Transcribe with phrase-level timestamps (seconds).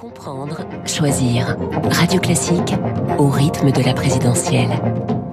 [0.00, 1.58] Comprendre, choisir.
[1.90, 2.72] Radio Classique
[3.18, 4.70] au rythme de la présidentielle.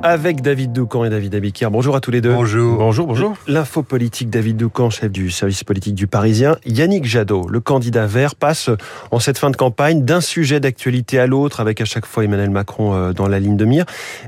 [0.10, 1.70] Avec David Doucan et David Abiquière.
[1.70, 2.32] Bonjour à tous les deux.
[2.32, 2.78] Bonjour.
[2.78, 3.36] Bonjour, bonjour.
[3.46, 6.56] L'info politique, David Doucan, chef du service politique du Parisien.
[6.66, 8.70] Yannick Jadot, le candidat vert, passe
[9.12, 12.52] en cette fin de campagne d'un sujet d'actualité à l'autre, avec à chaque fois Emmanuel
[12.52, 13.84] Macron euh, dans la ligne de mire.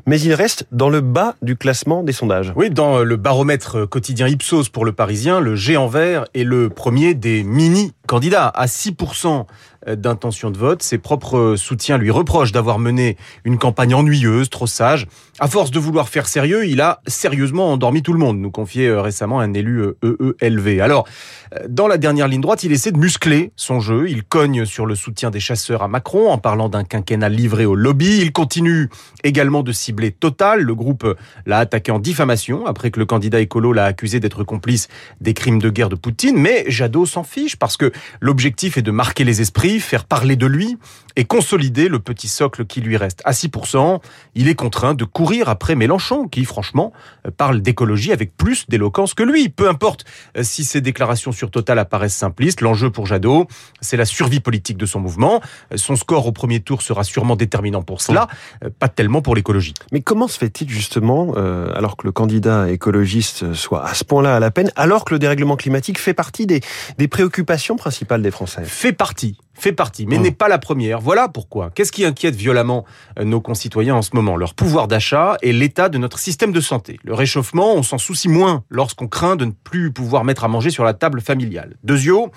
[0.06, 2.52] Mais il reste dans le bas du classement des sondages.
[2.58, 7.14] Oui, dans le baromètre quotidien Ipsos pour le Parisien, le géant vert est le premier
[7.14, 9.46] des mini-candidats à 6%
[9.88, 10.84] d'intention de vote.
[10.84, 15.08] Ses propres soutiens lui reprochent d'avoir mené une campagne ennuyeuse, trop sage.
[15.40, 18.88] À force de vouloir faire sérieux, il a sérieusement endormi tout le monde, nous confiait
[18.88, 20.82] euh, récemment un élu EELV.
[20.82, 21.08] Alors,
[21.56, 24.10] euh, dans la dernière ligne droite, il essaie de muscler son jeu.
[24.10, 27.76] Il cogne sur le soutien des chasseurs à Macron en parlant d'un quinquennat livré au
[27.76, 28.20] lobby.
[28.22, 28.90] Il continue
[29.24, 30.62] également de cibler Total.
[30.62, 31.06] Le groupe
[31.46, 34.88] l'a attaqué en diffamation après que le candidat écolo l'a accusé d'être complice
[35.22, 36.38] des crimes de guerre de Poutine.
[36.38, 40.46] Mais Jadot s'en fiche parce que l'objectif est de marquer les esprits, faire parler de
[40.46, 40.78] lui
[41.16, 43.22] et consolider le petit socle qui lui reste.
[43.26, 44.00] À 6%,
[44.36, 46.94] il est contraint de courir après Mélenchon, qui franchement
[47.38, 49.50] parle d'écologie avec plus d'éloquence que lui.
[49.50, 50.06] Peu importe
[50.38, 53.48] euh, si ses déclarations sur Total apparaissent simplistes, l'enjeu pour Jadot,
[53.82, 55.42] c'est la survie politique de son mouvement.
[55.72, 58.28] Euh, son score au premier tour sera sûrement déterminant pour cela,
[58.64, 59.74] euh, pas tellement pour l'écologie.
[59.92, 61.34] Mais comment se fait-il justement,
[61.76, 65.20] alors que le candidat écologiste soit à ce point-là à la peine, alors que le
[65.20, 66.62] dérèglement climatique fait partie des,
[66.98, 68.64] des préoccupations principales des Français?
[68.64, 70.22] Fait partie fait partie, mais mmh.
[70.22, 71.00] n'est pas la première.
[71.00, 71.70] Voilà pourquoi.
[71.70, 72.86] Qu'est-ce qui inquiète violemment
[73.20, 74.38] euh, nos concitoyens en ce moment?
[74.38, 77.00] Leur pouvoir d'achat et l'état de notre système de santé.
[77.04, 80.70] Le réchauffement, on s'en soucie moins lorsqu'on craint de ne plus pouvoir mettre à manger
[80.70, 81.76] sur la table familiale.
[81.84, 82.32] Deuxio,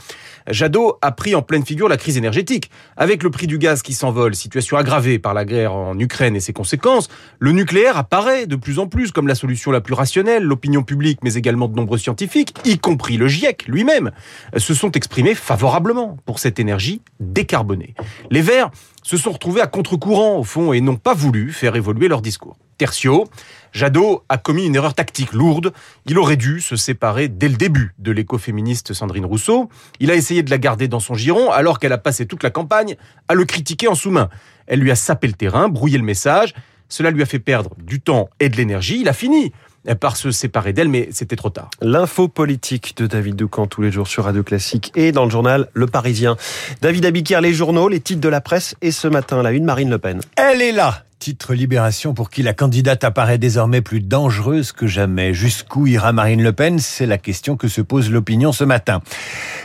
[0.49, 2.71] Jadot a pris en pleine figure la crise énergétique.
[2.97, 6.41] Avec le prix du gaz qui s'envole, situation aggravée par la guerre en Ukraine et
[6.41, 10.43] ses conséquences, le nucléaire apparaît de plus en plus comme la solution la plus rationnelle.
[10.43, 14.11] L'opinion publique, mais également de nombreux scientifiques, y compris le GIEC lui-même,
[14.57, 17.95] se sont exprimés favorablement pour cette énergie décarbonée.
[18.31, 18.71] Les Verts
[19.03, 22.57] se sont retrouvés à contre-courant, au fond, et n'ont pas voulu faire évoluer leur discours.
[22.79, 23.29] Tertio,
[23.73, 25.73] Jadot a commis une erreur tactique lourde.
[26.07, 29.69] Il aurait dû se séparer dès le début de l'écoféministe Sandrine Rousseau.
[30.01, 32.51] Il a essayé de la garder dans son giron alors qu'elle a passé toute la
[32.51, 32.97] campagne
[33.29, 34.29] à le critiquer en sous-main.
[34.67, 36.55] Elle lui a sapé le terrain, brouillé le message.
[36.89, 39.01] Cela lui a fait perdre du temps et de l'énergie.
[39.01, 39.53] Il a fini
[40.01, 41.71] par se séparer d'elle, mais c'était trop tard.
[41.81, 45.69] L'info politique de David Doucan tous les jours sur Radio Classique et dans le journal
[45.75, 46.37] Le Parisien.
[46.81, 49.91] David Abiquière, les journaux, les titres de la presse et ce matin, la une, Marine
[49.91, 50.21] Le Pen.
[50.37, 55.33] Elle est là Titre Libération pour qui la candidate apparaît désormais plus dangereuse que jamais.
[55.33, 56.81] Jusqu'où ira Marine Le Pen?
[56.81, 59.03] C'est la question que se pose l'opinion ce matin.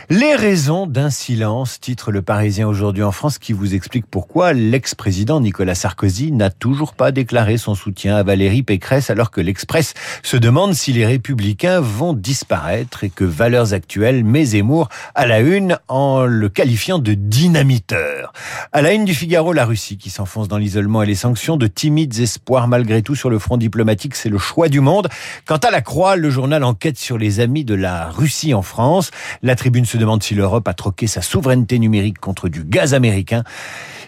[0.08, 5.40] Les raisons d'un silence, titre Le Parisien aujourd'hui en France, qui vous explique pourquoi l'ex-président
[5.40, 10.36] Nicolas Sarkozy n'a toujours pas déclaré son soutien à Valérie Pécresse alors que l'Express se
[10.36, 15.76] demande si les républicains vont disparaître et que Valeurs Actuelles met Zemmour à la une
[15.88, 18.32] en le qualifiant de dynamiteur.
[18.70, 21.66] À la une du Figaro, la Russie qui s'enfonce dans l'isolement et les sanctions de
[21.66, 24.14] timides espoirs malgré tout sur le front diplomatique.
[24.14, 25.08] C'est le choix du monde.
[25.46, 29.10] Quant à la Croix, le journal enquête sur les amis de la Russie en France.
[29.42, 33.44] La tribune se demande si l'Europe a troqué sa souveraineté numérique contre du gaz américain.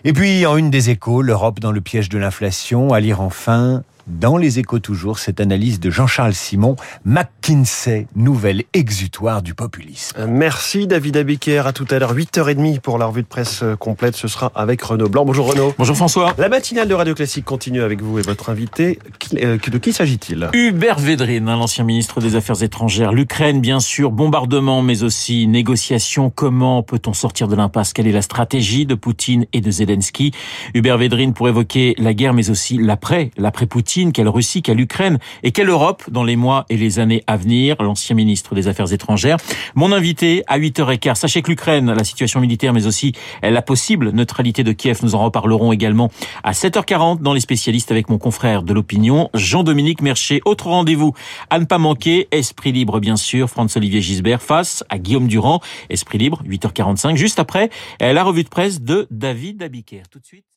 [0.04, 3.82] Et puis, en une des échos, l'Europe dans le piège de l'inflation, à lire enfin
[4.10, 10.16] dans les échos toujours, cette analyse de Jean-Charles Simon, McKinsey, nouvelle exutoire du populisme.
[10.18, 11.66] Euh, merci David Abiker.
[11.66, 14.16] À tout à l'heure, 8h30 pour la revue de presse euh, complète.
[14.16, 15.24] Ce sera avec Renaud Blanc.
[15.24, 15.74] Bonjour Renaud.
[15.78, 16.34] Bonjour François.
[16.38, 18.98] La matinale de Radio Classique continue avec vous et votre invité.
[19.34, 20.50] Euh, de qui s'agit-il?
[20.52, 23.12] Hubert Védrine, hein, l'ancien ministre des Affaires étrangères.
[23.12, 26.30] L'Ukraine, bien sûr, bombardement, mais aussi négociation.
[26.30, 27.92] Comment peut-on sortir de l'impasse?
[27.92, 30.32] Quelle est la stratégie de Poutine et de Zelensky?
[30.74, 35.52] Hubert Védrine pour évoquer la guerre, mais aussi l'après, l'après-Poutine quelle Russie, quelle Ukraine et
[35.52, 39.36] quelle Europe dans les mois et les années à venir, l'ancien ministre des Affaires étrangères.
[39.74, 41.14] Mon invité à 8h15.
[41.14, 43.12] Sachez que l'Ukraine, la situation militaire, mais aussi
[43.42, 46.10] la possible neutralité de Kiev, nous en reparlerons également
[46.42, 50.40] à 7h40 dans les spécialistes avec mon confrère de l'opinion, Jean-Dominique Mercher.
[50.44, 51.12] Autre rendez-vous
[51.50, 55.60] à ne pas manquer, Esprit Libre, bien sûr, Franz-Olivier Gisbert face à Guillaume Durand.
[55.90, 60.02] Esprit Libre, 8h45, juste après la revue de presse de David Dabiker.
[60.10, 60.50] Tout de suite.